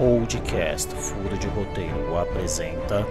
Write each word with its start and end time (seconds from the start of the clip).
podcast 0.00 0.88
Furo 0.94 1.36
de 1.36 1.46
Roteiro 1.48 2.16
apresenta. 2.16 3.04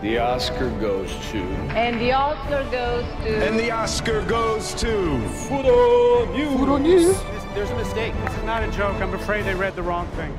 The 0.00 0.18
Oscar 0.18 0.70
goes 0.80 1.10
to. 1.30 1.42
And 1.76 2.00
the 2.00 2.12
Oscar 2.12 2.64
goes 2.70 3.04
to. 3.24 3.46
And 3.46 3.58
the 3.58 3.70
Oscar 3.70 4.22
goes 4.22 4.72
to. 4.76 5.20
Furo 5.46 6.24
News. 6.32 6.56
Furo 6.56 6.78
News. 6.78 7.14
There's 7.54 7.68
a 7.68 7.76
mistake. 7.76 8.14
This 8.24 8.38
is 8.38 8.44
not 8.44 8.62
a 8.62 8.70
joke. 8.70 8.94
I'm 9.02 9.12
afraid 9.12 9.44
they 9.44 9.54
read 9.54 9.76
the 9.76 9.82
wrong 9.82 10.08
thing. 10.16 10.32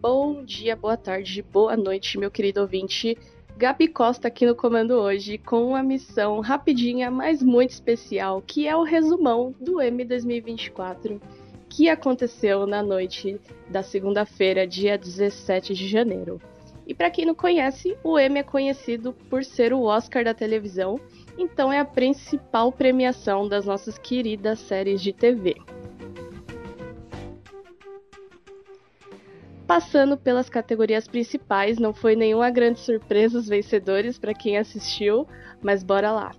Bom 0.00 0.44
dia, 0.44 0.76
boa 0.76 0.96
tarde, 0.96 1.42
boa 1.42 1.76
noite, 1.76 2.16
meu 2.16 2.30
querido 2.30 2.62
ouvinte. 2.62 3.18
Gabi 3.60 3.88
Costa 3.88 4.28
aqui 4.28 4.46
no 4.46 4.56
comando 4.56 4.92
hoje 4.94 5.36
com 5.36 5.66
uma 5.66 5.82
missão 5.82 6.40
rapidinha, 6.40 7.10
mas 7.10 7.42
muito 7.42 7.72
especial, 7.72 8.40
que 8.40 8.66
é 8.66 8.74
o 8.74 8.82
resumão 8.82 9.54
do 9.60 9.82
M 9.82 10.02
2024, 10.02 11.20
que 11.68 11.86
aconteceu 11.90 12.66
na 12.66 12.82
noite 12.82 13.38
da 13.68 13.82
segunda-feira, 13.82 14.66
dia 14.66 14.96
17 14.96 15.74
de 15.74 15.86
janeiro. 15.86 16.40
E 16.86 16.94
para 16.94 17.10
quem 17.10 17.26
não 17.26 17.34
conhece, 17.34 17.94
o 18.02 18.18
M 18.18 18.38
é 18.38 18.42
conhecido 18.42 19.12
por 19.28 19.44
ser 19.44 19.74
o 19.74 19.82
Oscar 19.82 20.24
da 20.24 20.32
televisão, 20.32 20.98
então 21.36 21.70
é 21.70 21.80
a 21.80 21.84
principal 21.84 22.72
premiação 22.72 23.46
das 23.46 23.66
nossas 23.66 23.98
queridas 23.98 24.58
séries 24.60 25.02
de 25.02 25.12
TV. 25.12 25.56
Passando 29.70 30.16
pelas 30.16 30.50
categorias 30.50 31.06
principais, 31.06 31.78
não 31.78 31.94
foi 31.94 32.16
nenhuma 32.16 32.50
grande 32.50 32.80
surpresa 32.80 33.38
os 33.38 33.46
vencedores 33.46 34.18
para 34.18 34.34
quem 34.34 34.58
assistiu, 34.58 35.28
mas 35.62 35.84
bora 35.84 36.10
lá. 36.10 36.32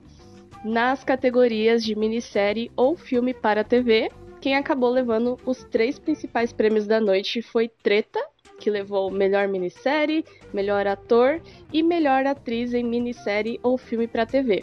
Nas 0.65 1.05
categorias 1.05 1.81
de 1.81 1.95
minissérie 1.95 2.69
ou 2.75 2.97
filme 2.97 3.33
para 3.33 3.63
TV, 3.63 4.11
quem 4.41 4.57
acabou 4.57 4.89
levando 4.89 5.37
os 5.45 5.63
três 5.63 5.97
principais 5.97 6.51
prêmios 6.51 6.85
da 6.85 6.99
noite 6.99 7.41
foi 7.41 7.69
Treta, 7.69 8.19
que 8.59 8.69
levou 8.69 9.09
melhor 9.09 9.47
minissérie, 9.47 10.25
melhor 10.53 10.85
ator 10.85 11.41
e 11.71 11.81
melhor 11.81 12.25
atriz 12.25 12.73
em 12.73 12.83
minissérie 12.83 13.61
ou 13.63 13.77
filme 13.77 14.07
para 14.09 14.25
TV. 14.25 14.61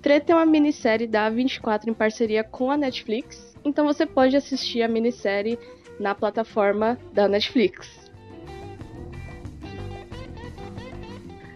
Treta 0.00 0.32
é 0.32 0.36
uma 0.36 0.46
minissérie 0.46 1.06
da 1.06 1.28
24 1.28 1.90
em 1.90 1.92
parceria 1.92 2.42
com 2.42 2.70
a 2.70 2.78
Netflix, 2.78 3.54
então 3.62 3.84
você 3.84 4.06
pode 4.06 4.34
assistir 4.34 4.80
a 4.80 4.88
minissérie 4.88 5.58
na 6.00 6.14
plataforma 6.14 6.98
da 7.12 7.28
Netflix. 7.28 8.10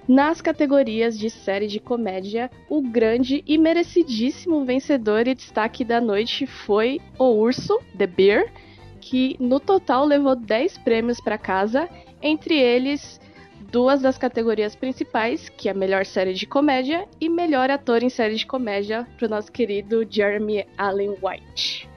Nas 0.07 0.43
categorias 0.43 1.19
de 1.19 1.31
série 1.31 1.67
de 1.67 1.81
comédia, 1.81 2.51
o 2.69 2.83
grande 2.83 3.43
e 3.47 3.57
merecidíssimo 3.57 4.63
vencedor 4.63 5.27
e 5.27 5.35
destaque 5.35 5.83
da 5.83 5.99
noite 5.99 6.47
foi 6.47 7.01
O 7.19 7.33
Urso, 7.41 7.81
The 7.97 8.07
Bear, 8.07 8.53
que 9.01 9.35
no 9.41 9.59
total 9.59 10.05
levou 10.05 10.37
10 10.37 10.77
prêmios 10.79 11.21
para 11.23 11.39
casa, 11.39 11.89
entre 12.21 12.55
eles 12.55 13.19
duas 13.73 14.03
das 14.03 14.19
categorias 14.19 14.77
principais, 14.77 15.49
que 15.49 15.71
é 15.71 15.75
melhor 15.75 16.05
série 16.05 16.35
de 16.35 16.47
comédia 16.47 17.09
e 17.19 17.31
melhor 17.31 17.71
ator 17.71 18.03
em 18.03 18.11
série 18.11 18.37
de 18.37 18.47
comédia 18.47 19.09
para 19.17 19.27
o 19.27 19.31
nosso 19.31 19.51
querido 19.51 20.07
Jeremy 20.09 20.67
Allen 20.77 21.17
White. 21.23 21.94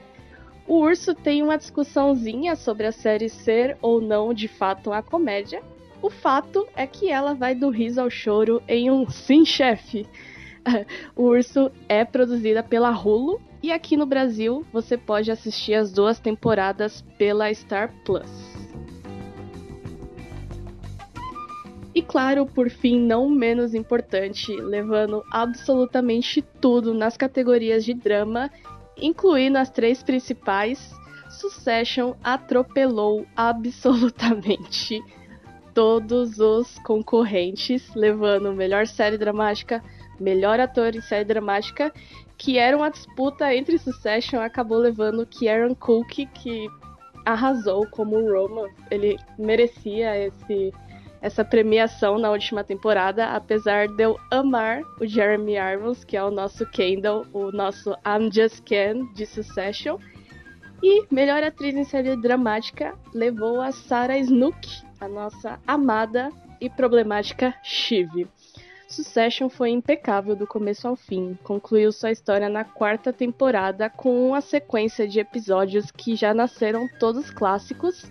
O 0.67 0.81
Urso 0.81 1.15
tem 1.15 1.41
uma 1.41 1.57
discussãozinha 1.57 2.55
sobre 2.57 2.85
a 2.85 2.91
série 2.91 3.29
ser 3.29 3.77
ou 3.81 4.01
não 4.01 4.33
de 4.33 4.49
fato 4.49 4.89
uma 4.89 5.01
comédia. 5.01 5.63
O 6.01 6.09
fato 6.09 6.67
é 6.75 6.85
que 6.85 7.09
ela 7.09 7.33
vai 7.33 7.55
do 7.55 7.69
riso 7.69 8.01
ao 8.01 8.09
choro 8.09 8.61
em 8.67 8.91
um 8.91 9.07
sim, 9.09 9.45
chefe. 9.45 10.05
O 11.15 11.23
Urso 11.23 11.71
é 11.87 12.03
produzida 12.03 12.61
pela 12.61 12.91
Hulu 12.91 13.39
e 13.63 13.71
aqui 13.71 13.95
no 13.95 14.05
Brasil 14.05 14.65
você 14.73 14.97
pode 14.97 15.31
assistir 15.31 15.73
as 15.73 15.93
duas 15.93 16.19
temporadas 16.19 17.01
pela 17.17 17.51
Star 17.53 17.93
Plus. 18.03 18.29
E 21.95 22.01
claro, 22.01 22.45
por 22.45 22.69
fim, 22.69 22.99
não 22.99 23.29
menos 23.29 23.73
importante, 23.73 24.51
levando 24.55 25.23
absolutamente 25.31 26.43
tudo 26.61 26.93
nas 26.93 27.17
categorias 27.17 27.83
de 27.83 27.93
drama 27.93 28.51
incluindo 29.01 29.57
as 29.57 29.69
três 29.69 30.03
principais, 30.03 30.93
Succession 31.29 32.15
atropelou 32.23 33.25
absolutamente 33.35 35.01
todos 35.73 36.39
os 36.39 36.79
concorrentes, 36.79 37.93
levando 37.93 38.53
melhor 38.53 38.87
série 38.87 39.17
dramática, 39.17 39.83
melhor 40.19 40.59
ator 40.59 40.95
em 40.95 41.01
série 41.01 41.25
dramática, 41.25 41.93
que 42.37 42.57
era 42.57 42.75
uma 42.75 42.89
disputa 42.89 43.53
entre 43.53 43.77
Succession, 43.77 44.39
acabou 44.39 44.77
levando 44.77 45.25
Kieran 45.25 45.75
Cook, 45.75 46.25
que 46.33 46.67
arrasou 47.25 47.85
como 47.87 48.15
Roma. 48.15 48.69
Ele 48.89 49.17
merecia 49.37 50.17
esse 50.17 50.73
essa 51.21 51.43
premiação 51.43 52.17
na 52.17 52.29
última 52.29 52.63
temporada, 52.63 53.27
apesar 53.33 53.87
de 53.87 54.03
eu 54.03 54.19
amar 54.31 54.81
o 54.99 55.05
Jeremy 55.05 55.55
Irons, 55.55 56.03
que 56.03 56.15
é 56.15 56.23
o 56.23 56.31
nosso 56.31 56.65
Kendall, 56.65 57.25
o 57.33 57.51
nosso 57.51 57.91
I'm 58.05 58.31
Just 58.31 58.63
Ken 58.63 59.05
de 59.13 59.25
Succession. 59.25 59.97
E 60.81 61.05
melhor 61.09 61.41
atriz 61.41 61.75
em 61.75 61.83
série 61.83 62.15
dramática 62.15 62.93
levou 63.13 63.59
a 63.61 63.71
Sarah 63.71 64.17
Snook, 64.19 64.67
a 64.99 65.07
nossa 65.07 65.59
amada 65.65 66.29
e 66.61 66.69
problemática 66.69 67.53
Shiv. 67.63 68.27
Succession 68.87 69.49
foi 69.49 69.71
impecável 69.71 70.33
do 70.35 70.47
começo 70.47 70.87
ao 70.87 70.95
fim, 70.95 71.37
concluiu 71.43 71.91
sua 71.91 72.11
história 72.11 72.47
na 72.47 72.63
quarta 72.63 73.11
temporada 73.11 73.89
com 73.89 74.29
uma 74.29 74.39
sequência 74.39 75.05
de 75.05 75.19
episódios 75.19 75.91
que 75.91 76.15
já 76.15 76.33
nasceram 76.33 76.87
todos 76.97 77.29
clássicos 77.29 78.09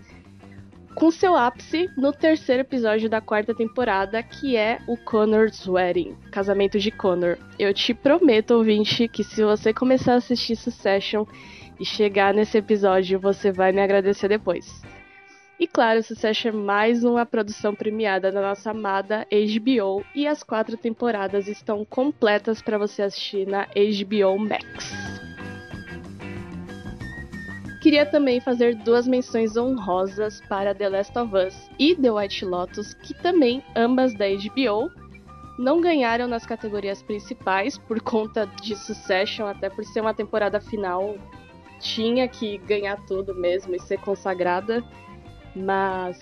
com 0.97 1.11
seu 1.11 1.35
ápice 1.35 1.91
no 1.95 2.11
terceiro 2.11 2.61
episódio 2.61 3.07
da 3.07 3.21
quarta 3.21 3.53
temporada, 3.53 4.23
que 4.23 4.57
é 4.57 4.79
o 4.87 4.97
Connor's 4.97 5.67
Wedding, 5.67 6.17
casamento 6.31 6.79
de 6.79 6.89
Connor. 6.89 7.37
Eu 7.59 7.71
te 7.71 7.93
prometo, 7.93 8.55
ouvinte, 8.55 9.07
que 9.07 9.23
se 9.23 9.43
você 9.43 9.71
começar 9.71 10.13
a 10.13 10.15
assistir 10.15 10.55
Succession 10.55 11.23
e 11.79 11.85
chegar 11.85 12.33
nesse 12.33 12.57
episódio, 12.57 13.19
você 13.19 13.51
vai 13.51 13.71
me 13.71 13.79
agradecer 13.79 14.27
depois. 14.27 14.81
E 15.59 15.67
claro, 15.67 16.01
Succession 16.01 16.49
é 16.49 16.51
mais 16.51 17.03
uma 17.03 17.27
produção 17.27 17.75
premiada 17.75 18.31
da 18.31 18.41
nossa 18.41 18.71
amada 18.71 19.27
HBO 19.31 20.03
e 20.15 20.25
as 20.25 20.41
quatro 20.41 20.75
temporadas 20.77 21.47
estão 21.47 21.85
completas 21.85 22.59
para 22.59 22.79
você 22.79 23.03
assistir 23.03 23.45
na 23.45 23.67
HBO 23.67 24.39
Max. 24.39 25.16
Queria 27.87 28.05
também 28.05 28.41
fazer 28.41 28.75
duas 28.75 29.07
menções 29.07 29.55
honrosas 29.55 30.41
para 30.49 30.75
The 30.75 30.89
Last 30.89 31.17
of 31.17 31.33
Us 31.33 31.69
e 31.79 31.95
The 31.95 32.11
White 32.11 32.43
Lotus, 32.43 32.93
que 32.93 33.13
também, 33.13 33.63
ambas 33.77 34.13
da 34.13 34.25
HBO, 34.27 34.91
não 35.57 35.79
ganharam 35.79 36.27
nas 36.27 36.45
categorias 36.45 37.01
principais 37.01 37.77
por 37.77 38.01
conta 38.01 38.45
de 38.61 38.75
Succession, 38.75 39.47
até 39.47 39.69
por 39.69 39.85
ser 39.85 40.01
uma 40.01 40.13
temporada 40.13 40.59
final, 40.59 41.15
tinha 41.79 42.27
que 42.27 42.57
ganhar 42.57 42.97
tudo 43.05 43.33
mesmo 43.33 43.73
e 43.73 43.79
ser 43.79 44.01
consagrada, 44.01 44.83
mas 45.55 46.19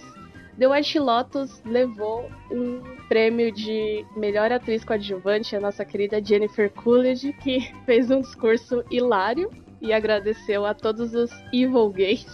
The 0.60 0.68
White 0.68 1.00
Lotus 1.00 1.64
levou 1.66 2.30
um 2.52 2.80
prêmio 3.10 3.52
de 3.52 4.06
melhor 4.16 4.52
atriz 4.52 4.86
coadjuvante, 4.86 5.56
a 5.56 5.60
nossa 5.60 5.84
querida 5.84 6.24
Jennifer 6.24 6.72
Coolidge, 6.72 7.34
que 7.34 7.74
fez 7.88 8.12
um 8.12 8.22
discurso 8.22 8.84
hilário 8.92 9.50
e 9.82 9.94
agradeceu 9.94 10.66
a 10.66 10.74
todos 10.74 11.14
os 11.14 11.32
evil 11.54 11.90
gays. 11.90 12.26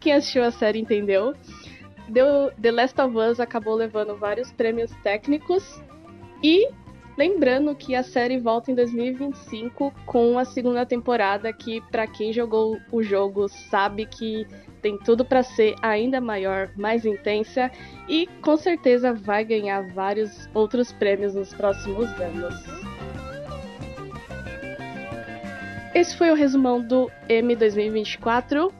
Quem 0.00 0.12
assistiu 0.12 0.44
a 0.44 0.50
série 0.50 0.80
entendeu. 0.80 1.34
Deu, 2.08 2.50
The 2.60 2.70
Last 2.70 3.00
of 3.00 3.16
Us 3.16 3.40
acabou 3.40 3.74
levando 3.74 4.16
vários 4.16 4.50
prêmios 4.52 4.90
técnicos 5.02 5.82
e 6.42 6.68
lembrando 7.18 7.74
que 7.74 7.94
a 7.94 8.02
série 8.02 8.38
volta 8.38 8.70
em 8.70 8.74
2025 8.74 9.92
com 10.06 10.38
a 10.38 10.44
segunda 10.44 10.86
temporada 10.86 11.52
que 11.52 11.80
para 11.90 12.06
quem 12.06 12.32
jogou 12.32 12.78
o 12.92 13.02
jogo 13.02 13.48
sabe 13.48 14.06
que 14.06 14.46
tem 14.80 14.96
tudo 14.98 15.24
para 15.24 15.42
ser 15.42 15.74
ainda 15.82 16.20
maior, 16.20 16.70
mais 16.76 17.04
intensa 17.04 17.70
e 18.08 18.28
com 18.40 18.56
certeza 18.56 19.12
vai 19.12 19.44
ganhar 19.44 19.82
vários 19.92 20.48
outros 20.54 20.92
prêmios 20.92 21.34
nos 21.34 21.52
próximos 21.52 22.08
anos. 22.20 22.97
Esse 25.98 26.16
foi 26.16 26.30
o 26.30 26.34
resumão 26.34 26.80
do 26.80 27.10
M 27.28 27.56
2024. 27.56 28.72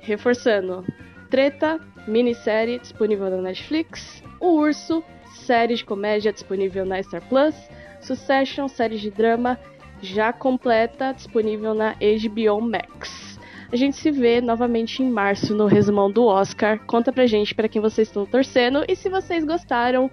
Reforçando: 0.00 0.84
Treta, 1.30 1.78
minissérie 2.08 2.80
disponível 2.80 3.30
na 3.30 3.36
Netflix. 3.36 4.20
O 4.40 4.56
Urso, 4.56 5.00
série 5.36 5.76
de 5.76 5.84
comédia 5.84 6.32
disponível 6.32 6.84
na 6.84 7.00
Star 7.00 7.22
Plus. 7.28 7.54
Succession, 8.00 8.66
série 8.66 8.98
de 8.98 9.12
drama 9.12 9.56
já 10.02 10.32
completa, 10.32 11.12
disponível 11.12 11.72
na 11.72 11.92
HBO 11.92 12.60
Max. 12.60 13.38
A 13.70 13.76
gente 13.76 13.96
se 13.96 14.10
vê 14.10 14.40
novamente 14.40 15.04
em 15.04 15.08
março 15.08 15.54
no 15.54 15.66
resumão 15.66 16.10
do 16.10 16.24
Oscar. 16.24 16.80
Conta 16.84 17.12
pra 17.12 17.28
gente 17.28 17.54
para 17.54 17.68
quem 17.68 17.80
vocês 17.80 18.08
estão 18.08 18.26
torcendo 18.26 18.84
e 18.88 18.96
se 18.96 19.08
vocês 19.08 19.44
gostaram 19.44 20.10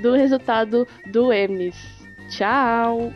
do 0.00 0.12
resultado 0.12 0.86
do 1.10 1.32
Emmys. 1.32 1.76
Tchau! 2.28 3.12